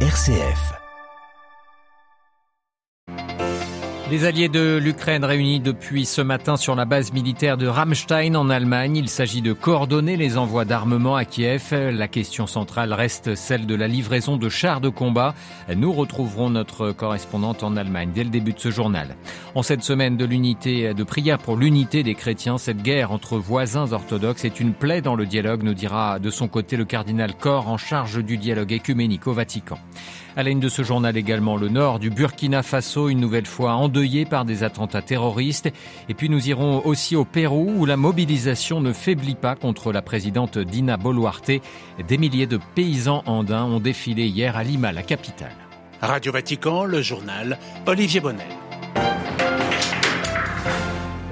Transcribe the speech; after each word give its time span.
RCF. 0.00 0.85
Les 4.08 4.24
alliés 4.24 4.48
de 4.48 4.76
l'Ukraine 4.76 5.24
réunis 5.24 5.58
depuis 5.58 6.06
ce 6.06 6.20
matin 6.20 6.56
sur 6.56 6.76
la 6.76 6.84
base 6.84 7.12
militaire 7.12 7.56
de 7.56 7.66
Ramstein 7.66 8.36
en 8.36 8.48
Allemagne. 8.50 8.96
Il 8.96 9.08
s'agit 9.08 9.42
de 9.42 9.52
coordonner 9.52 10.16
les 10.16 10.38
envois 10.38 10.64
d'armement 10.64 11.16
à 11.16 11.24
Kiev. 11.24 11.74
La 11.74 12.06
question 12.06 12.46
centrale 12.46 12.92
reste 12.92 13.34
celle 13.34 13.66
de 13.66 13.74
la 13.74 13.88
livraison 13.88 14.36
de 14.36 14.48
chars 14.48 14.80
de 14.80 14.90
combat. 14.90 15.34
Nous 15.74 15.92
retrouverons 15.92 16.50
notre 16.50 16.92
correspondante 16.92 17.64
en 17.64 17.76
Allemagne 17.76 18.12
dès 18.14 18.22
le 18.22 18.30
début 18.30 18.52
de 18.52 18.60
ce 18.60 18.70
journal. 18.70 19.16
En 19.56 19.64
cette 19.64 19.82
semaine 19.82 20.16
de 20.16 20.24
l'unité, 20.24 20.94
de 20.94 21.02
prière 21.02 21.38
pour 21.38 21.56
l'unité 21.56 22.04
des 22.04 22.14
chrétiens, 22.14 22.58
cette 22.58 22.82
guerre 22.82 23.10
entre 23.10 23.38
voisins 23.38 23.92
orthodoxes 23.92 24.44
est 24.44 24.60
une 24.60 24.72
plaie 24.72 25.00
dans 25.00 25.16
le 25.16 25.26
dialogue, 25.26 25.64
nous 25.64 25.74
dira 25.74 26.20
de 26.20 26.30
son 26.30 26.46
côté 26.46 26.76
le 26.76 26.84
cardinal 26.84 27.34
Cor 27.34 27.68
en 27.68 27.76
charge 27.76 28.22
du 28.22 28.38
dialogue 28.38 28.70
écuménique 28.70 29.26
au 29.26 29.32
Vatican. 29.32 29.78
À 30.38 30.42
la 30.42 30.52
de 30.52 30.68
ce 30.68 30.82
journal 30.82 31.16
également, 31.16 31.56
le 31.56 31.70
nord 31.70 31.98
du 31.98 32.10
Burkina 32.10 32.62
Faso, 32.62 33.08
une 33.08 33.20
nouvelle 33.20 33.46
fois 33.46 33.72
endeuillé 33.72 34.26
par 34.26 34.44
des 34.44 34.64
attentats 34.64 35.00
terroristes. 35.00 35.72
Et 36.10 36.14
puis 36.14 36.28
nous 36.28 36.50
irons 36.50 36.82
aussi 36.84 37.16
au 37.16 37.24
Pérou, 37.24 37.72
où 37.74 37.86
la 37.86 37.96
mobilisation 37.96 38.82
ne 38.82 38.92
faiblit 38.92 39.34
pas 39.34 39.54
contre 39.54 39.92
la 39.92 40.02
présidente 40.02 40.58
Dina 40.58 40.98
Boluarte. 40.98 41.52
Des 42.06 42.18
milliers 42.18 42.46
de 42.46 42.60
paysans 42.74 43.22
andins 43.24 43.64
ont 43.64 43.80
défilé 43.80 44.26
hier 44.26 44.58
à 44.58 44.62
Lima, 44.62 44.92
la 44.92 45.02
capitale. 45.02 45.56
Radio 46.02 46.32
Vatican, 46.32 46.84
le 46.84 47.00
journal 47.00 47.58
Olivier 47.86 48.20
Bonnet. 48.20 48.65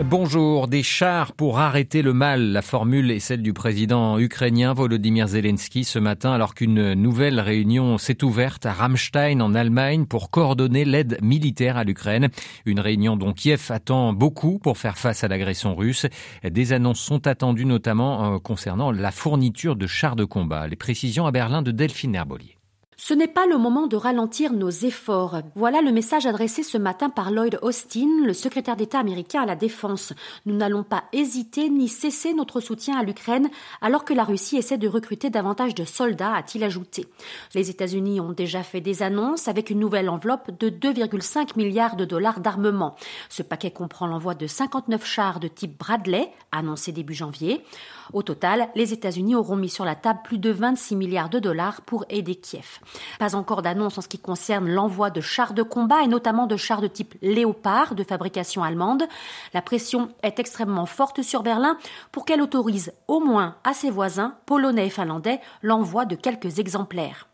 Bonjour, 0.03 0.67
des 0.67 0.83
chars 0.83 1.33
pour 1.35 1.61
arrêter 1.61 2.03
le 2.03 2.13
mal. 2.13 2.51
La 2.51 2.63
formule 2.63 3.13
est 3.13 3.21
celle 3.21 3.43
du 3.43 3.53
président 3.53 4.19
ukrainien 4.19 4.73
Volodymyr 4.73 5.29
Zelensky 5.29 5.85
ce 5.85 6.01
matin 6.01 6.33
alors 6.33 6.57
qu'une 6.57 6.95
nouvelle 6.95 7.39
réunion 7.39 7.97
s'est 7.97 8.25
ouverte 8.25 8.67
à 8.67 8.73
Ramstein 8.73 9.41
en 9.41 9.55
Allemagne 9.55 10.07
pour 10.07 10.31
coordonner 10.31 10.85
l'aide 10.85 11.19
militaire 11.23 11.77
à 11.77 11.85
l'Ukraine. 11.85 12.29
Une 12.67 12.81
réunion 12.81 13.17
dont 13.17 13.33
Kiev 13.33 13.71
attend 13.71 14.13
beaucoup 14.13 14.59
pour 14.59 14.79
faire 14.79 14.99
face 14.99 15.23
à 15.23 15.29
l'agression 15.29 15.77
russe. 15.77 16.07
Des 16.43 16.73
annonces 16.73 17.01
sont 17.01 17.29
attendues 17.29 17.65
notamment 17.65 18.35
euh, 18.35 18.39
concernant 18.41 18.91
la 18.91 19.13
fourniture 19.13 19.77
de 19.77 19.87
chars 19.87 20.17
de 20.17 20.25
combat. 20.25 20.67
Les 20.67 20.75
précisions 20.75 21.27
à 21.27 21.31
Berlin 21.31 21.63
de 21.63 21.71
Delphine 21.71 22.17
Herbolier. 22.17 22.57
Ce 22.97 23.13
n'est 23.13 23.29
pas 23.29 23.47
le 23.47 23.59
moment 23.59 23.87
de 23.87 23.97
ralentir 23.97 24.53
nos 24.53 24.71
efforts. 24.71 25.41
Voilà 25.57 25.83
le 25.83 25.91
message 25.91 26.27
adressé 26.27 26.63
ce 26.63 26.79
matin 26.79 27.11
par 27.11 27.33
Lloyd 27.33 27.59
Austin, 27.61 28.09
le 28.25 28.33
secrétaire 28.33 28.77
d'État 28.77 29.01
américain 29.01 29.43
à 29.43 29.47
la 29.47 29.57
Défense. 29.57 30.13
Nous 30.47 30.55
n'allons 30.55 30.85
pas 30.85 31.05
hésiter 31.13 31.71
ni 31.71 31.89
cesser 31.89 32.35
notre 32.35 32.61
soutien 32.61 32.97
à 32.97 33.03
l'Ukraine 33.03 33.51
alors 33.81 34.05
que 34.05 34.15
la 34.15 34.23
Russie 34.23 34.57
essaie 34.57 34.79
de 34.79 34.89
recruter 34.89 35.29
davantage 35.29 35.75
de 35.75 35.85
soldats, 35.85 36.35
a-t-il 36.35 36.63
ajouté. 36.63 37.07
Les 37.55 37.69
États-Unis 37.69 38.21
ont 38.21 38.33
déjà 38.33 38.63
fait 38.63 38.81
des 38.81 39.03
annonces 39.03 39.49
avec 39.49 39.71
une 39.71 39.81
nouvelle 39.81 40.09
enveloppe 40.09 40.51
de 40.59 40.71
2,5 40.71 41.57
milliards 41.57 41.97
de 41.97 42.05
dollars 42.05 42.41
d'armement. 42.41 42.95
Ce 43.29 43.43
paquet 43.43 43.73
comprend 43.73 44.07
l'envoi 44.07 44.35
de 44.35 44.47
59 44.47 45.05
chars 45.05 45.41
de 45.41 45.49
type 45.49 45.79
Bradley, 45.79 46.31
annoncé 46.53 46.93
début 46.93 47.15
janvier. 47.15 47.65
Au 48.13 48.23
total, 48.23 48.69
les 48.75 48.93
États-Unis 48.93 49.35
auront 49.35 49.57
mis 49.57 49.69
sur 49.69 49.85
la 49.85 49.95
table 49.95 50.21
plus 50.23 50.39
de 50.39 50.51
26 50.51 50.97
milliards 50.97 51.31
de 51.31 51.39
dollars 51.39 51.81
pour 51.83 52.05
aider 52.09 52.35
Kiev. 52.35 52.81
Pas 53.19 53.35
encore 53.35 53.63
d'annonce 53.63 53.99
en 53.99 54.01
ce 54.01 54.09
qui 54.09 54.19
concerne 54.19 54.69
l'envoi 54.69 55.11
de 55.11 55.21
chars 55.21 55.55
de 55.55 55.63
combat 55.63 56.03
et 56.03 56.09
notamment 56.09 56.47
de 56.47 56.57
chars 56.57 56.81
de 56.81 56.87
type 56.87 57.15
Léopard 57.23 57.95
de 57.95 58.05
fabrication 58.05 58.63
allemande. 58.63 59.05
La 59.53 59.63
pression 59.63 60.11
est 60.23 60.39
extrêmement 60.39 60.87
forte 60.87 61.23
sur 61.23 61.43
Berlin 61.43 61.79
pour 62.13 62.25
qu'elle 62.25 62.43
autorise 62.43 62.93
au 63.09 63.21
moins 63.21 63.57
à 63.65 63.75
ses 63.75 63.91
voisins, 63.91 64.35
polonais 64.47 64.87
et 64.87 64.91
finlandais, 64.91 65.41
l'envoi 65.63 66.05
de 66.05 66.17
quelques 66.17 66.59
exemplaires. 66.59 67.27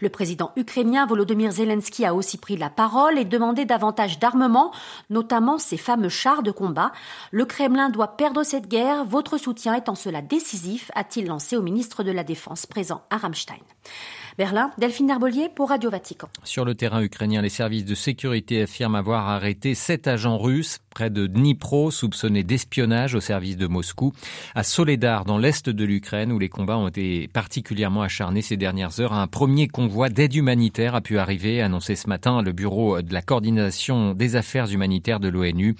Le 0.00 0.08
président 0.08 0.52
ukrainien 0.56 1.06
Volodymyr 1.06 1.50
Zelensky 1.50 2.04
a 2.04 2.14
aussi 2.14 2.38
pris 2.38 2.56
la 2.56 2.70
parole 2.70 3.18
et 3.18 3.24
demandé 3.24 3.64
davantage 3.64 4.18
d'armement, 4.18 4.72
notamment 5.10 5.58
ces 5.58 5.76
fameux 5.76 6.08
chars 6.08 6.42
de 6.42 6.50
combat. 6.50 6.92
Le 7.30 7.44
Kremlin 7.44 7.90
doit 7.90 8.16
perdre 8.16 8.42
cette 8.42 8.68
guerre, 8.68 9.04
votre 9.04 9.38
soutien 9.38 9.74
est 9.74 9.88
en 9.88 9.94
cela 9.94 10.22
décisif, 10.22 10.90
a-t-il 10.94 11.26
lancé 11.26 11.56
au 11.56 11.62
ministre 11.62 12.02
de 12.02 12.12
la 12.12 12.24
Défense 12.24 12.66
présent 12.66 13.02
à 13.10 13.18
Ramstein. 13.18 13.54
Berlin, 14.38 14.70
Delphine 14.76 15.08
Herbolier 15.08 15.48
pour 15.54 15.70
Radio 15.70 15.88
Vatican. 15.88 16.28
Sur 16.44 16.66
le 16.66 16.74
terrain 16.74 17.00
ukrainien, 17.00 17.40
les 17.40 17.48
services 17.48 17.86
de 17.86 17.94
sécurité 17.94 18.60
affirment 18.60 18.96
avoir 18.96 19.30
arrêté 19.30 19.74
sept 19.74 20.06
agents 20.06 20.36
russes 20.36 20.78
près 20.90 21.08
de 21.08 21.26
Dnipro, 21.26 21.90
soupçonnés 21.90 22.42
d'espionnage 22.42 23.14
au 23.14 23.20
service 23.20 23.56
de 23.56 23.66
Moscou, 23.66 24.12
à 24.54 24.62
Soledar, 24.62 25.24
dans 25.24 25.38
l'est 25.38 25.70
de 25.70 25.84
l'Ukraine, 25.84 26.32
où 26.32 26.38
les 26.38 26.50
combats 26.50 26.76
ont 26.76 26.88
été 26.88 27.28
particulièrement 27.28 28.02
acharnés 28.02 28.42
ces 28.42 28.58
dernières 28.58 29.00
heures. 29.00 29.14
Un 29.14 29.26
premier 29.26 29.68
convoi 29.68 30.10
d'aide 30.10 30.34
humanitaire 30.34 30.94
a 30.94 31.00
pu 31.00 31.18
arriver, 31.18 31.62
annoncé 31.62 31.96
ce 31.96 32.06
matin 32.06 32.42
le 32.42 32.52
bureau 32.52 33.00
de 33.00 33.14
la 33.14 33.22
coordination 33.22 34.12
des 34.12 34.36
affaires 34.36 34.70
humanitaires 34.70 35.20
de 35.20 35.28
l'ONU. 35.28 35.76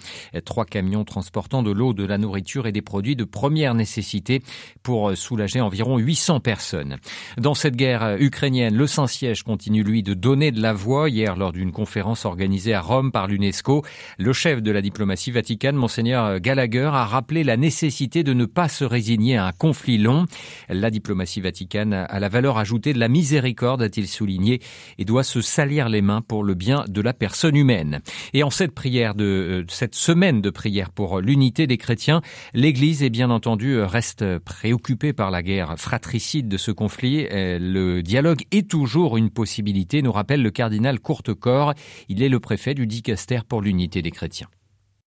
Trois 0.46 0.64
camions 0.64 1.04
transportant 1.04 1.62
de 1.62 1.70
l'eau, 1.70 1.92
de 1.92 2.04
la 2.04 2.16
nourriture 2.16 2.66
et 2.66 2.72
des 2.72 2.82
produits 2.82 3.16
de 3.16 3.24
première 3.24 3.74
nécessité 3.74 4.42
pour 4.82 5.14
soulager 5.14 5.60
environ 5.60 5.98
800 5.98 6.40
personnes. 6.40 6.96
Dans 7.36 7.54
cette 7.54 7.76
guerre 7.76 8.16
ukrainienne, 8.18 8.45
le 8.48 8.86
Saint-Siège 8.86 9.42
continue, 9.42 9.82
lui, 9.82 10.04
de 10.04 10.14
donner 10.14 10.52
de 10.52 10.62
la 10.62 10.72
voix. 10.72 11.10
Hier, 11.10 11.34
lors 11.36 11.52
d'une 11.52 11.72
conférence 11.72 12.24
organisée 12.24 12.74
à 12.74 12.80
Rome 12.80 13.10
par 13.10 13.26
l'UNESCO, 13.26 13.84
le 14.18 14.32
chef 14.32 14.62
de 14.62 14.70
la 14.70 14.82
diplomatie 14.82 15.32
vaticane, 15.32 15.74
Monseigneur 15.74 16.38
Gallagher, 16.38 16.90
a 16.92 17.06
rappelé 17.06 17.42
la 17.42 17.56
nécessité 17.56 18.22
de 18.22 18.32
ne 18.34 18.44
pas 18.44 18.68
se 18.68 18.84
résigner 18.84 19.36
à 19.36 19.46
un 19.46 19.52
conflit 19.52 19.98
long. 19.98 20.26
La 20.68 20.90
diplomatie 20.90 21.40
vaticane 21.40 21.92
a 21.92 22.20
la 22.20 22.28
valeur 22.28 22.58
ajoutée 22.58 22.92
de 22.92 23.00
la 23.00 23.08
miséricorde, 23.08 23.82
a-t-il 23.82 24.06
souligné, 24.06 24.60
et 24.98 25.04
doit 25.04 25.24
se 25.24 25.40
salir 25.40 25.88
les 25.88 26.02
mains 26.02 26.22
pour 26.22 26.44
le 26.44 26.54
bien 26.54 26.84
de 26.86 27.00
la 27.00 27.12
personne 27.12 27.56
humaine. 27.56 28.00
Et 28.32 28.44
en 28.44 28.50
cette 28.50 28.72
prière 28.72 29.16
de 29.16 29.24
euh, 29.24 29.64
cette 29.68 29.96
semaine 29.96 30.40
de 30.40 30.50
prière 30.50 30.90
pour 30.90 31.20
l'unité 31.20 31.66
des 31.66 31.78
chrétiens, 31.78 32.22
l'Église, 32.54 33.02
est 33.02 33.10
bien 33.10 33.30
entendu, 33.30 33.80
reste 33.80 34.38
préoccupée 34.38 35.12
par 35.12 35.32
la 35.32 35.42
guerre 35.42 35.74
fratricide 35.76 36.48
de 36.48 36.56
ce 36.56 36.70
conflit. 36.70 37.26
Euh, 37.32 37.58
le 37.60 38.02
dialogue 38.02 38.35
est 38.50 38.68
toujours 38.68 39.16
une 39.16 39.30
possibilité, 39.30 40.02
nous 40.02 40.12
rappelle 40.12 40.42
le 40.42 40.50
cardinal 40.50 41.00
Courtecorps. 41.00 41.74
Il 42.08 42.22
est 42.22 42.28
le 42.28 42.40
préfet 42.40 42.74
du 42.74 42.86
dicaster 42.86 43.40
pour 43.48 43.62
l'unité 43.62 44.02
des 44.02 44.10
chrétiens. 44.10 44.48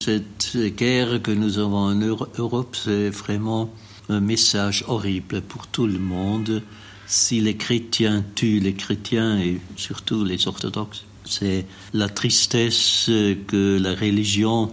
Cette 0.02 0.58
guerre 0.78 1.22
que 1.22 1.32
nous 1.32 1.60
avons 1.60 1.78
en 1.78 1.96
Europe, 1.96 2.76
c'est 2.76 3.10
vraiment 3.10 3.70
un 4.08 4.22
message 4.22 4.84
horrible 4.88 5.42
pour 5.42 5.68
tout 5.68 5.88
le 5.88 6.00
monde. 6.00 6.64
Si 7.06 7.42
les 7.42 7.58
chrétiens 7.58 8.24
tuent 8.36 8.60
les 8.60 8.74
chrétiens 8.74 9.40
et 9.40 9.60
surtout 9.76 10.24
les 10.24 10.48
orthodoxes, 10.48 11.06
c'est 11.26 11.66
la 11.94 12.08
tristesse 12.08 13.10
que 13.48 13.78
la 13.80 13.94
religion 13.94 14.72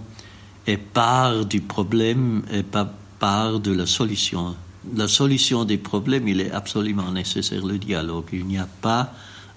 est 0.66 0.77
part 0.77 1.45
du 1.45 1.61
problème 1.61 2.43
et 2.53 2.62
pas 2.62 2.93
part 3.19 3.61
de 3.61 3.72
la 3.72 3.87
solution. 3.87 4.55
La 4.95 5.09
solution 5.09 5.65
des 5.65 5.79
problèmes, 5.79 6.29
il 6.29 6.41
est 6.41 6.51
absolument 6.51 7.11
nécessaire 7.11 7.67
le 7.67 7.79
dialogue. 7.79 8.27
Il 8.33 8.47
n'y 8.47 8.59
a 8.59 8.69
pas 8.81 9.13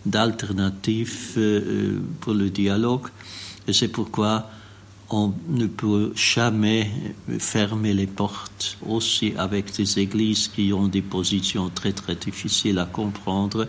d'alternative 0.05 1.33
euh, 1.37 1.99
pour 2.21 2.33
le 2.33 2.49
dialogue 2.49 3.07
et 3.67 3.73
c'est 3.73 3.89
pourquoi 3.89 4.49
on 5.11 5.33
ne 5.47 5.65
peut 5.65 6.11
jamais 6.15 6.89
fermer 7.39 7.93
les 7.93 8.07
portes, 8.07 8.77
aussi 8.87 9.33
avec 9.37 9.75
des 9.75 9.99
églises 9.99 10.47
qui 10.47 10.71
ont 10.71 10.87
des 10.87 11.01
positions 11.01 11.69
très 11.69 11.93
très 11.93 12.15
difficiles 12.15 12.77
à 12.79 12.85
comprendre. 12.85 13.67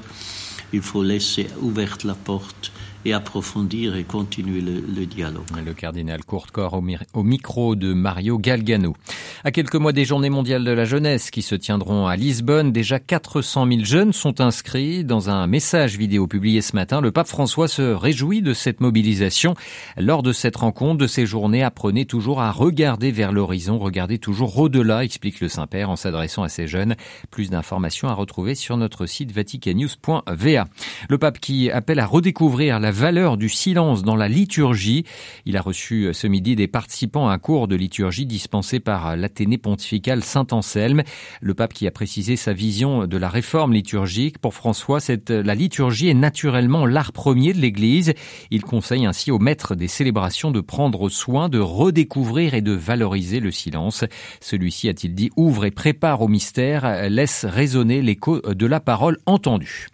Il 0.73 0.83
faut 0.83 1.03
laisser 1.03 1.49
ouverte 1.61 2.05
la 2.05 2.15
porte 2.15 2.73
et 3.05 3.13
approfondir 3.13 3.97
et 3.97 4.05
continuer 4.05 4.61
le, 4.61 5.07
dialogue. 5.07 5.45
Le 5.65 5.73
cardinal 5.73 6.25
Courtecorps 6.25 6.75
au, 6.75 6.85
au, 7.15 7.23
micro 7.23 7.75
de 7.75 7.93
Mario 7.93 8.39
Galgano. 8.39 8.95
À 9.43 9.51
quelques 9.51 9.77
mois 9.77 9.93
des 9.93 10.05
Journées 10.05 10.31
mondiales 10.31 10.65
de 10.65 10.71
la 10.71 10.85
jeunesse 10.85 11.31
qui 11.31 11.43
se 11.43 11.55
tiendront 11.55 12.07
à 12.07 12.17
Lisbonne, 12.17 12.73
déjà 12.73 12.99
400 12.99 13.67
000 13.67 13.85
jeunes 13.85 14.13
sont 14.13 14.41
inscrits. 14.41 15.05
Dans 15.05 15.31
un 15.31 15.47
message 15.47 15.97
vidéo 15.97 16.27
publié 16.27 16.61
ce 16.61 16.77
matin, 16.77 17.01
le 17.01 17.11
pape 17.11 17.29
François 17.29 17.69
se 17.69 17.83
réjouit 17.83 18.43
de 18.43 18.53
cette 18.53 18.81
mobilisation. 18.81 19.55
Lors 19.97 20.23
de 20.23 20.33
cette 20.33 20.57
rencontre, 20.57 20.99
de 20.99 21.07
ces 21.07 21.25
journées, 21.25 21.63
apprenez 21.63 22.05
toujours 22.05 22.41
à 22.41 22.53
regarder 22.53 23.11
vers 23.11 23.33
l'horizon, 23.33 23.79
regarder 23.79 24.19
toujours 24.19 24.59
au-delà, 24.59 25.05
explique 25.05 25.41
le 25.41 25.49
Saint-Père 25.49 25.91
en 25.91 25.97
s'adressant 25.97 26.43
à 26.43 26.49
ces 26.49 26.67
jeunes. 26.67 26.97
Plus 27.31 27.51
d'informations 27.51 28.09
à 28.09 28.15
retrouver 28.15 28.55
sur 28.55 28.77
notre 28.77 29.07
site 29.07 29.33
vaticannews.va. 29.33 30.67
Le 31.09 31.19
pape 31.19 31.39
qui 31.39 31.71
appelle 31.71 31.99
à 31.99 32.07
redécouvrir 32.07 32.79
la 32.91 32.97
valeur 32.97 33.37
du 33.37 33.49
silence 33.49 34.03
dans 34.03 34.17
la 34.17 34.27
liturgie. 34.27 35.05
Il 35.47 35.57
a 35.57 35.61
reçu 35.63 36.09
ce 36.13 36.27
midi 36.27 36.57
des 36.57 36.67
participants 36.67 37.29
à 37.29 37.35
un 37.35 37.39
cours 37.39 37.69
de 37.69 37.77
liturgie 37.77 38.27
dispensé 38.27 38.81
par 38.81 39.17
l'Athénée 39.17 39.59
pontificale 39.59 40.25
Saint-Anselme. 40.25 41.05
Le 41.41 41.55
pape 41.55 41.73
qui 41.73 41.87
a 41.87 41.93
précisé 41.93 42.35
sa 42.35 42.53
vision 42.53 43.07
de 43.07 43.17
la 43.17 43.29
réforme 43.29 43.75
liturgique. 43.75 44.39
Pour 44.39 44.55
François, 44.55 44.99
cette, 44.99 45.31
la 45.31 45.55
liturgie 45.55 46.09
est 46.09 46.15
naturellement 46.15 46.85
l'art 46.85 47.13
premier 47.13 47.53
de 47.53 47.61
l'Église. 47.61 48.13
Il 48.51 48.63
conseille 48.63 49.07
ainsi 49.07 49.31
aux 49.31 49.39
maîtres 49.39 49.77
des 49.77 49.87
célébrations 49.87 50.51
de 50.51 50.61
prendre 50.61 51.09
soin 51.11 51.49
de 51.49 51.61
redécouvrir 51.61 52.55
et 52.55 52.61
de 52.61 52.73
valoriser 52.73 53.39
le 53.39 53.53
silence. 53.53 54.05
Celui-ci, 54.41 54.89
a-t-il 54.89 55.15
dit, 55.15 55.31
ouvre 55.37 55.65
et 55.65 55.71
prépare 55.71 56.23
au 56.23 56.29
mystère, 56.29 57.09
laisse 57.09 57.45
résonner 57.45 58.03
l'écho 58.03 58.41
de 58.41 58.67
la 58.67 58.81
parole 58.81 59.19
entendue. 59.27 59.87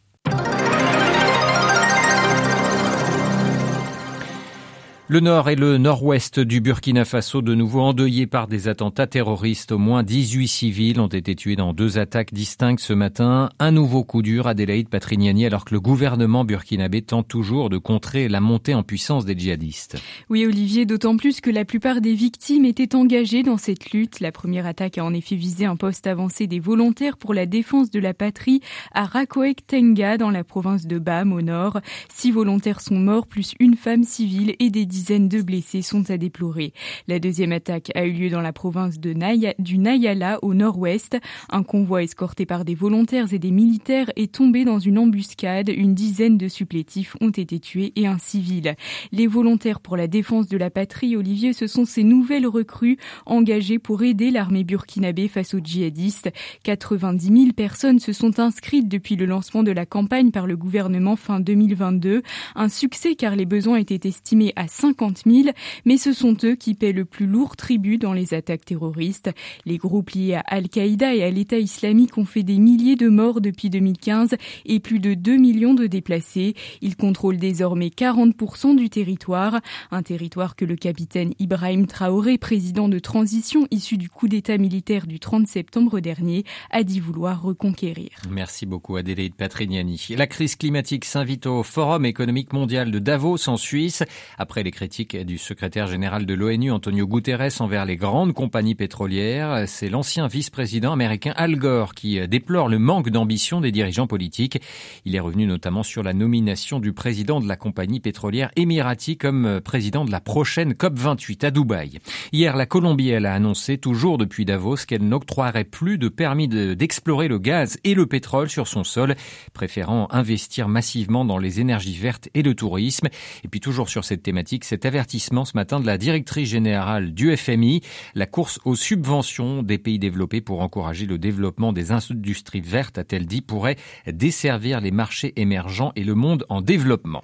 Le 5.08 5.20
nord 5.20 5.49
et 5.49 5.55
le 5.55 5.79
nord-ouest 5.79 6.41
du 6.41 6.61
Burkina 6.61 7.05
Faso 7.05 7.41
de 7.41 7.55
nouveau 7.55 7.81
endeuillés 7.81 8.26
par 8.26 8.49
des 8.49 8.67
attentats 8.67 9.06
terroristes. 9.06 9.70
Au 9.70 9.79
moins 9.79 10.03
18 10.03 10.49
civils 10.49 10.99
ont 10.99 11.06
été 11.06 11.37
tués 11.37 11.55
dans 11.55 11.73
deux 11.73 11.99
attaques 11.99 12.35
distinctes 12.35 12.81
ce 12.81 12.93
matin. 12.93 13.50
Un 13.61 13.70
nouveau 13.70 14.03
coup 14.03 14.20
dur 14.20 14.49
à 14.49 14.50
Adélaïde 14.50 14.88
Patrignani 14.88 15.47
alors 15.47 15.64
que 15.64 15.75
le 15.75 15.81
gouvernement 15.81 16.44
burkinabé 16.44 17.03
tente 17.03 17.29
toujours 17.29 17.70
de 17.70 17.79
contrer 17.79 18.26
la 18.26 18.41
montée 18.41 18.75
en 18.75 18.82
puissance 18.82 19.25
des 19.25 19.38
djihadistes. 19.38 19.97
Oui 20.29 20.44
Olivier, 20.44 20.87
d'autant 20.87 21.17
plus 21.17 21.41
que 21.41 21.50
la 21.50 21.64
plupart 21.64 22.00
des 22.00 22.14
victimes 22.14 22.64
étaient 22.64 22.97
engagées 22.97 23.44
dans 23.44 23.59
cette 23.59 23.93
lutte. 23.93 24.19
La 24.19 24.32
première 24.32 24.67
attaque 24.67 24.99
a 24.99 25.05
en 25.05 25.14
effet 25.14 25.37
visé 25.37 25.67
un 25.67 25.76
poste 25.76 26.09
avancé 26.09 26.49
des 26.49 26.59
volontaires 26.59 27.17
pour 27.17 27.32
la 27.32 27.47
défense 27.47 27.93
de 27.93 28.00
la 28.00 28.12
patrie 28.12 28.61
à 28.93 29.05
Rakoek 29.05 29.69
Tenga 29.69 30.19
dans 30.19 30.31
la 30.31 30.43
province 30.43 30.88
de 30.88 30.99
Bam 30.99 31.32
au 31.32 31.43
nord. 31.43 31.79
Six 32.12 32.32
volontaires 32.32 32.81
sont 32.81 32.99
morts 32.99 33.29
plus 33.29 33.55
une 33.61 33.76
femme 33.76 34.02
civile 34.02 34.56
et 34.59 34.69
des 34.69 34.85
dizaines 34.96 35.28
de 35.28 35.43
blessés 35.43 35.82
sont 35.82 36.10
à 36.10 36.16
déplorer. 36.16 36.72
La 37.06 37.19
deuxième 37.19 37.52
attaque 37.52 37.93
a 37.94 38.06
eu 38.06 38.12
lieu 38.12 38.31
dans 38.31 38.40
la 38.40 38.54
province 38.54 38.98
de 38.98 39.12
Naya, 39.12 39.52
du 39.58 39.76
Nayala 39.76 40.38
au 40.43 40.54
nord-ouest. 40.54 41.19
Un 41.50 41.62
convoi 41.62 42.02
escorté 42.02 42.46
par 42.46 42.64
des 42.64 42.75
volontaires 42.75 43.34
et 43.34 43.38
des 43.38 43.50
militaires 43.50 44.10
est 44.16 44.32
tombé 44.32 44.64
dans 44.64 44.78
une 44.78 44.98
embuscade. 44.98 45.69
Une 45.69 45.94
dizaine 45.94 46.38
de 46.38 46.48
supplétifs 46.48 47.14
ont 47.20 47.28
été 47.28 47.60
tués 47.60 47.93
et 47.96 48.06
un 48.06 48.16
civil. 48.16 48.75
Les 49.12 49.26
volontaires 49.26 49.81
pour 49.81 49.98
la 49.98 50.06
défense 50.06 50.48
de 50.48 50.56
la 50.56 50.70
patrie, 50.70 51.14
Olivier, 51.14 51.52
ce 51.52 51.66
sont 51.66 51.84
ces 51.84 52.02
nouvelles 52.02 52.46
recrues 52.46 52.96
engagées 53.26 53.78
pour 53.78 54.02
aider 54.02 54.31
l'armée 54.31 54.64
burkinabé 54.64 55.28
face 55.28 55.52
aux 55.52 55.60
djihadistes. 55.62 56.31
90 56.62 57.26
000 57.26 57.52
personnes 57.54 57.99
se 57.99 58.14
sont 58.14 58.40
inscrites 58.40 58.88
depuis 58.88 59.16
le 59.16 59.26
lancement 59.26 59.62
de 59.62 59.72
la 59.72 59.84
campagne 59.84 60.31
par 60.31 60.46
le 60.46 60.56
gouvernement 60.56 61.16
fin 61.16 61.38
2022. 61.38 62.22
Un 62.54 62.69
succès 62.70 63.14
car 63.14 63.37
les 63.37 63.44
besoins 63.44 63.76
étaient 63.76 64.08
estimés 64.08 64.54
à 64.56 64.69
5 64.69 64.86
50 64.87 65.23
000, 65.27 65.49
mais 65.85 65.97
ce 65.97 66.12
sont 66.12 66.37
eux 66.44 66.55
qui 66.55 66.75
paient 66.75 66.93
le 66.93 67.05
plus 67.05 67.27
lourd 67.27 67.56
tribut 67.56 67.99
dans 67.99 68.12
les 68.12 68.35
attaques 68.35 68.65
terroristes. 68.65 69.31
Les 69.65 69.79
groupes 69.79 70.11
liés 70.11 70.35
à 70.35 70.41
Al-Qaïda 70.47 71.15
et 71.15 71.25
à 71.25 71.31
l'État 71.31 71.59
islamique 71.59 72.19
ont 72.19 72.25
fait 72.25 72.44
des 72.44 72.59
milliers 72.59 72.94
de 72.94 73.09
morts 73.09 73.41
depuis 73.41 73.69
2015 73.69 74.37
et 74.65 74.81
plus 74.81 75.00
de 75.00 75.15
2 75.15 75.37
millions 75.37 75.75
de 75.75 75.87
déplacés. 75.87 76.55
Ils 76.83 76.97
contrôlent 76.97 77.38
désormais 77.38 77.88
40% 77.88 78.77
du 78.77 78.88
territoire, 78.88 79.61
un 79.91 80.03
territoire 80.03 80.55
que 80.55 80.65
le 80.65 80.77
capitaine 80.77 81.33
Ibrahim 81.41 81.87
Traoré, 81.87 82.38
président 82.38 82.88
de 82.88 83.00
transition 83.00 83.67
issu 83.71 83.97
du 83.97 84.09
coup 84.09 84.29
d'État 84.29 84.56
militaire 84.56 85.06
du 85.06 85.19
30 85.19 85.49
septembre 85.49 85.99
dernier, 85.99 86.44
a 86.71 86.85
dit 86.85 87.00
vouloir 87.00 87.43
reconquérir. 87.43 88.11
Merci 88.31 88.67
beaucoup 88.67 88.97
Adélaïde 88.97 89.35
Patrignani. 89.35 90.06
La 90.17 90.27
crise 90.29 90.55
climatique 90.55 91.05
s'invite 91.05 91.47
au 91.47 91.65
Forum 91.65 92.05
économique 92.05 92.53
mondial 92.53 92.91
de 92.91 92.99
Davos 92.99 93.49
en 93.49 93.56
Suisse. 93.56 94.05
Après 94.38 94.62
les 94.62 94.71
critiques 94.76 95.17
du 95.17 95.38
secrétaire 95.38 95.87
général 95.87 96.26
de 96.26 96.34
l'ONU, 96.34 96.70
Antonio 96.70 97.06
Guterres, 97.06 97.61
envers 97.61 97.87
les 97.87 97.96
grandes 97.96 98.34
compagnies 98.34 98.75
pétrolières. 98.75 99.64
C'est 99.67 99.88
l'ancien 99.88 100.26
vice-président 100.26 100.93
américain 100.93 101.32
Al 101.34 101.56
Gore 101.56 101.94
qui 101.94 102.20
déplore 102.28 102.69
le 102.69 102.78
manque 102.78 103.08
d'ambition 103.08 103.62
des 103.62 103.73
dirigeants 103.73 104.06
politiques. 104.06 104.61
Il 105.06 105.17
est 105.17 105.20
revenu 105.20 105.46
notamment 105.46 105.82
sur 105.82 106.02
la 106.02 106.12
nomination 106.12 106.78
du 106.78 106.93
président 106.93 107.40
de 107.40 107.49
la 107.49 107.56
compagnie 107.56 108.00
pétrolière 108.00 108.50
Emirati 108.55 109.17
comme 109.17 109.62
président 109.62 110.05
de 110.05 110.11
la 110.11 110.20
prochaine 110.20 110.75
COP28 110.75 111.46
à 111.46 111.50
Dubaï. 111.50 111.99
Hier, 112.32 112.55
la 112.55 112.67
Colombie, 112.67 113.08
elle 113.08 113.25
a 113.25 113.32
annoncé, 113.32 113.78
toujours 113.78 114.19
depuis 114.19 114.44
Davos, 114.44 114.84
qu'elle 114.87 115.08
n'octroierait 115.08 115.64
plus 115.64 115.96
de 115.96 116.11
permis 116.11 116.49
d'explorer 116.49 117.28
le 117.28 117.38
gaz 117.38 117.78
et 117.84 117.94
le 117.94 118.05
pétrole 118.05 118.50
sur 118.50 118.69
son 118.69 118.84
sol, 118.84 119.17
préférant 119.55 120.06
investir 120.11 120.69
massivement 120.69 121.25
dans 121.25 121.38
les 121.38 121.61
énergies 121.61 121.96
vertes 121.96 122.28
et 122.34 122.43
le 122.43 122.55
tourisme. 122.55 123.08
Et 123.43 123.49
puis 123.49 123.61
toujours 123.61 123.88
sur 123.88 124.05
cette 124.05 124.23
thématique, 124.23 124.65
cet 124.66 124.84
avertissement 124.84 125.44
ce 125.44 125.56
matin 125.56 125.78
de 125.78 125.86
la 125.86 125.96
directrice 125.96 126.48
générale 126.48 127.14
du 127.14 127.34
FMI, 127.36 127.82
la 128.14 128.26
course 128.26 128.58
aux 128.64 128.74
subventions 128.74 129.62
des 129.62 129.78
pays 129.78 129.98
développés 129.98 130.40
pour 130.40 130.60
encourager 130.60 131.06
le 131.06 131.18
développement 131.18 131.72
des 131.72 131.92
industries 131.92 132.60
vertes, 132.60 132.98
a-t-elle 132.98 133.26
dit, 133.26 133.42
pourrait 133.42 133.76
desservir 134.06 134.80
les 134.80 134.90
marchés 134.90 135.32
émergents 135.36 135.92
et 135.94 136.02
le 136.02 136.14
monde 136.14 136.44
en 136.48 136.62
développement. 136.62 137.22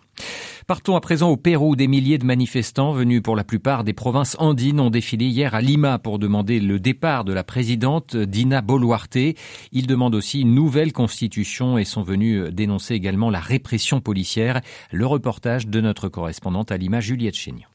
Partons 0.66 0.94
à 0.94 1.00
présent 1.00 1.30
au 1.30 1.36
Pérou. 1.36 1.74
Des 1.74 1.88
milliers 1.88 2.18
de 2.18 2.24
manifestants 2.24 2.92
venus 2.92 3.20
pour 3.22 3.34
la 3.34 3.42
plupart 3.42 3.82
des 3.82 3.92
provinces 3.92 4.36
andines 4.38 4.78
ont 4.78 4.90
défilé 4.90 5.26
hier 5.26 5.54
à 5.54 5.60
Lima 5.60 5.98
pour 5.98 6.18
demander 6.18 6.60
le 6.60 6.78
départ 6.78 7.24
de 7.24 7.32
la 7.32 7.42
présidente 7.42 8.16
Dina 8.16 8.60
Boluarte. 8.60 9.16
Ils 9.72 9.86
demandent 9.86 10.14
aussi 10.14 10.42
une 10.42 10.54
nouvelle 10.54 10.92
constitution 10.92 11.78
et 11.78 11.84
sont 11.84 12.02
venus 12.02 12.44
dénoncer 12.52 12.94
également 12.94 13.30
la 13.30 13.40
répression 13.40 14.00
policière. 14.00 14.60
Le 14.92 15.06
reportage 15.06 15.66
de 15.66 15.80
notre 15.80 16.08
correspondante 16.08 16.70
à 16.70 16.76
Lima, 16.76 17.00
Juliette 17.00 17.34
Chénion. 17.34 17.71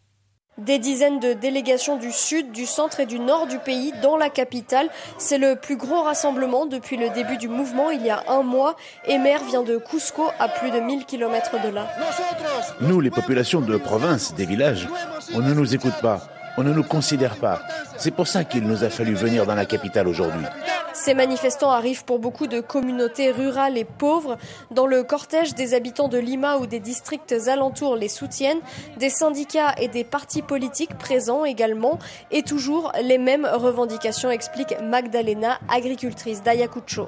Des 0.57 0.79
dizaines 0.79 1.19
de 1.19 1.33
délégations 1.33 1.97
du 1.97 2.11
sud, 2.11 2.51
du 2.51 2.65
centre 2.65 2.99
et 2.99 3.05
du 3.05 3.19
nord 3.19 3.45
du 3.45 3.59
pays 3.59 3.93
dans 4.01 4.17
la 4.17 4.29
capitale. 4.29 4.89
C'est 5.19 5.37
le 5.37 5.55
plus 5.55 5.77
gros 5.77 6.01
rassemblement 6.01 6.65
depuis 6.65 6.97
le 6.97 7.09
début 7.09 7.37
du 7.37 7.47
mouvement 7.47 7.91
il 7.91 8.03
y 8.03 8.09
a 8.09 8.23
un 8.27 8.41
mois. 8.41 8.75
Emer 9.07 9.37
vient 9.47 9.63
de 9.63 9.77
Cusco 9.77 10.23
à 10.39 10.49
plus 10.49 10.71
de 10.71 10.79
1000 10.79 11.05
km 11.05 11.61
de 11.63 11.69
là. 11.69 11.87
Nous, 12.81 12.99
les 13.01 13.11
populations 13.11 13.61
de 13.61 13.77
province, 13.77 14.33
des 14.33 14.45
villages, 14.45 14.87
on 15.35 15.41
ne 15.41 15.53
nous 15.53 15.75
écoute 15.75 15.99
pas. 16.01 16.21
On 16.57 16.63
ne 16.63 16.73
nous 16.73 16.83
considère 16.83 17.35
pas. 17.35 17.61
C'est 17.97 18.11
pour 18.11 18.27
ça 18.27 18.43
qu'il 18.43 18.63
nous 18.63 18.83
a 18.83 18.89
fallu 18.89 19.13
venir 19.13 19.45
dans 19.45 19.55
la 19.55 19.65
capitale 19.65 20.07
aujourd'hui. 20.07 20.45
Ces 20.93 21.13
manifestants 21.13 21.69
arrivent 21.69 22.03
pour 22.03 22.17
beaucoup 22.17 22.47
de 22.47 22.59
communautés 22.59 23.31
rurales 23.31 23.77
et 23.77 23.85
pauvres. 23.85 24.37
Dans 24.71 24.87
le 24.87 25.03
cortège, 25.03 25.53
des 25.53 25.75
habitants 25.75 26.07
de 26.07 26.17
Lima 26.17 26.57
ou 26.57 26.65
des 26.65 26.79
districts 26.79 27.35
alentours 27.47 27.95
les 27.95 28.09
soutiennent, 28.09 28.59
des 28.97 29.09
syndicats 29.09 29.75
et 29.79 29.87
des 29.87 30.03
partis 30.03 30.41
politiques 30.41 30.97
présents 30.97 31.45
également, 31.45 31.99
et 32.31 32.41
toujours 32.41 32.91
les 33.03 33.19
mêmes 33.19 33.45
revendications, 33.45 34.31
explique 34.31 34.75
Magdalena, 34.81 35.59
agricultrice 35.69 36.41
d'Ayacucho. 36.41 37.07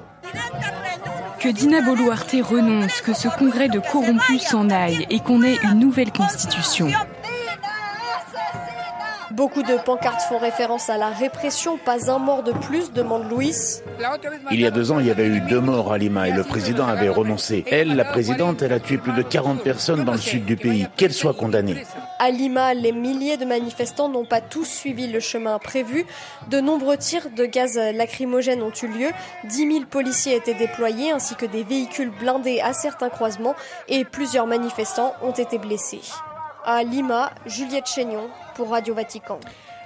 Que 1.40 1.48
Dina 1.48 1.80
Boluarte 1.80 2.36
renonce, 2.42 3.00
que 3.00 3.14
ce 3.14 3.28
congrès 3.28 3.68
de 3.68 3.80
corrompus 3.80 4.42
s'en 4.42 4.70
aille 4.70 5.06
et 5.10 5.18
qu'on 5.18 5.42
ait 5.42 5.56
une 5.64 5.80
nouvelle 5.80 6.12
constitution. 6.12 6.88
Beaucoup 9.40 9.62
de 9.62 9.78
pancartes 9.78 10.20
font 10.20 10.36
référence 10.36 10.90
à 10.90 10.98
la 10.98 11.08
répression. 11.08 11.78
Pas 11.78 12.10
un 12.10 12.18
mort 12.18 12.42
de 12.42 12.52
plus, 12.52 12.92
demande 12.92 13.26
Louis. 13.30 13.54
Il 14.50 14.60
y 14.60 14.66
a 14.66 14.70
deux 14.70 14.92
ans, 14.92 14.98
il 14.98 15.06
y 15.06 15.10
avait 15.10 15.28
eu 15.28 15.40
deux 15.40 15.60
morts 15.60 15.94
à 15.94 15.96
Lima 15.96 16.28
et 16.28 16.32
le 16.32 16.44
président 16.44 16.86
avait 16.86 17.08
renoncé. 17.08 17.64
Elle, 17.70 17.96
la 17.96 18.04
présidente, 18.04 18.60
elle 18.60 18.74
a 18.74 18.80
tué 18.80 18.98
plus 18.98 19.14
de 19.14 19.22
40 19.22 19.62
personnes 19.62 20.04
dans 20.04 20.12
le 20.12 20.18
sud 20.18 20.44
du 20.44 20.58
pays. 20.58 20.88
Qu'elle 20.98 21.14
soit 21.14 21.32
condamnée. 21.32 21.86
À 22.18 22.28
Lima, 22.30 22.74
les 22.74 22.92
milliers 22.92 23.38
de 23.38 23.46
manifestants 23.46 24.10
n'ont 24.10 24.26
pas 24.26 24.42
tous 24.42 24.66
suivi 24.66 25.06
le 25.06 25.20
chemin 25.20 25.58
prévu. 25.58 26.04
De 26.50 26.60
nombreux 26.60 26.98
tirs 26.98 27.30
de 27.34 27.46
gaz 27.46 27.80
lacrymogène 27.94 28.62
ont 28.62 28.72
eu 28.82 28.88
lieu. 28.88 29.08
10 29.44 29.56
000 29.56 29.84
policiers 29.88 30.36
étaient 30.36 30.52
déployés 30.52 31.12
ainsi 31.12 31.34
que 31.34 31.46
des 31.46 31.62
véhicules 31.62 32.10
blindés 32.10 32.60
à 32.60 32.74
certains 32.74 33.08
croisements 33.08 33.54
et 33.88 34.04
plusieurs 34.04 34.46
manifestants 34.46 35.14
ont 35.22 35.32
été 35.32 35.56
blessés. 35.56 36.02
À 36.72 36.84
Lima, 36.84 37.32
Juliette 37.46 37.88
Chénion 37.88 38.30
pour 38.54 38.70
Radio 38.70 38.94
Vatican. 38.94 39.40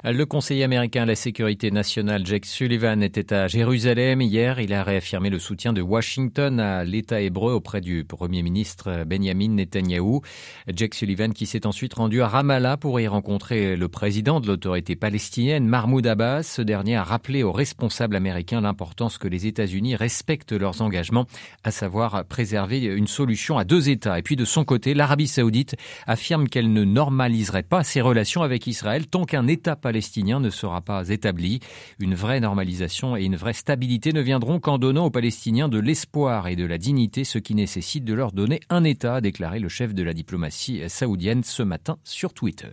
Le 0.07 0.27
conseiller 0.27 0.65
américain 0.65 1.05
à 1.05 1.07
la 1.07 1.15
sécurité 1.15 1.71
nationale 1.71 2.27
Jake 2.27 2.45
Sullivan 2.45 3.03
était 3.03 3.33
à 3.33 3.49
Jérusalem 3.49 4.21
hier. 4.21 4.61
Il 4.61 4.75
a 4.75 4.85
réaffirmé 4.85 5.31
le 5.31 5.39
soutien 5.39 5.73
de 5.73 5.81
Washington 5.81 6.61
à 6.61 6.85
l'État 6.85 7.23
hébreu 7.23 7.55
auprès 7.55 7.81
du 7.81 8.05
Premier 8.05 8.43
ministre 8.43 9.05
Benjamin 9.07 9.49
Netanyahou. 9.49 10.21
Jake 10.69 10.95
Sullivan 10.95 11.33
qui 11.33 11.47
s'est 11.47 11.67
ensuite 11.67 11.95
rendu 11.95 12.21
à 12.21 12.29
Ramallah 12.29 12.77
pour 12.77 13.01
y 13.01 13.09
rencontrer 13.09 13.77
le 13.77 13.89
président 13.89 14.41
de 14.41 14.47
l'autorité 14.47 14.95
palestinienne, 14.95 15.67
Mahmoud 15.67 16.07
Abbas. 16.07 16.43
Ce 16.43 16.61
dernier 16.61 16.97
a 16.97 17.03
rappelé 17.03 17.43
aux 17.43 17.53
responsables 17.53 18.15
américains 18.15 18.61
l'importance 18.61 19.17
que 19.17 19.27
les 19.27 19.47
États-Unis 19.47 19.97
respectent 19.97 20.53
leurs 20.53 20.83
engagements, 20.83 21.25
à 21.63 21.71
savoir 21.71 22.27
préserver 22.27 22.83
une 22.83 23.07
solution 23.07 23.57
à 23.57 23.65
deux 23.65 23.89
États. 23.89 24.19
Et 24.19 24.23
puis 24.23 24.37
de 24.37 24.45
son 24.45 24.67
côté, 24.67 24.93
l'Arabie 24.93 25.29
saoudite 25.29 25.77
affirme 26.07 26.47
qu'elle 26.47 26.75
ne 26.75 26.85
normaliserait 26.85 27.63
pas 27.63 27.85
ses 27.85 28.03
relations 28.03 28.43
avec 28.43 28.67
Israël 28.67 29.07
tant 29.07 29.25
qu'un 29.25 29.47
État 29.47 29.77
palestinien 29.77 29.94
palestinien 29.95 30.41
ne 30.41 30.51
sera 30.51 30.81
pas 30.81 31.09
établi. 31.09 31.61
Une 32.01 32.17
vraie 32.17 32.41
normalisation 32.41 33.17
et 33.17 33.23
une 33.23 33.37
vraie 33.37 33.53
stabilité 33.53 34.13
ne 34.13 34.21
viendront 34.21 34.59
qu'en 34.59 34.77
donnant 34.77 35.05
aux 35.05 35.11
Palestiniens 35.11 35.69
de 35.69 35.79
l'espoir 35.79 36.49
et 36.49 36.57
de 36.57 36.67
la 36.67 36.79
dignité, 36.79 37.23
ce 37.23 37.39
qui 37.39 37.55
nécessite 37.55 38.05
de 38.05 38.13
leur 38.13 38.33
donner 38.33 38.59
un 38.71 38.83
État, 38.83 39.15
a 39.15 39.21
déclaré 39.21 39.61
le 39.61 39.69
chef 39.69 39.95
de 39.95 40.03
la 40.03 40.13
diplomatie 40.13 40.83
saoudienne 40.89 41.45
ce 41.45 41.63
matin 41.63 41.99
sur 42.03 42.35
Twitter. 42.35 42.73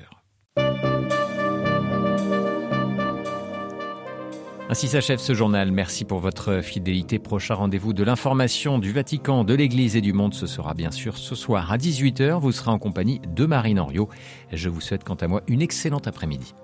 Ainsi 4.68 4.88
s'achève 4.88 5.20
ce 5.20 5.36
journal. 5.36 5.72
Merci 5.72 6.04
pour 6.04 6.18
votre 6.18 6.62
fidélité. 6.62 7.20
Prochain 7.20 7.54
rendez-vous 7.54 7.94
de 7.94 8.04
l'information 8.04 8.80
du 8.80 8.92
Vatican, 8.92 9.44
de 9.44 9.54
l'Église 9.54 9.96
et 9.96 10.02
du 10.02 10.14
monde. 10.14 10.34
Ce 10.34 10.48
sera 10.48 10.74
bien 10.74 10.90
sûr 10.90 11.20
ce 11.20 11.36
soir 11.36 11.72
à 11.72 11.78
18h. 11.78 12.40
Vous 12.40 12.52
serez 12.52 12.72
en 12.72 12.80
compagnie 12.80 13.22
de 13.28 13.46
Marine 13.46 13.80
Henriot. 13.80 14.10
Je 14.52 14.70
vous 14.70 14.82
souhaite 14.82 15.04
quant 15.04 15.14
à 15.14 15.28
moi 15.28 15.44
une 15.48 15.62
excellente 15.62 16.08
après-midi. 16.08 16.56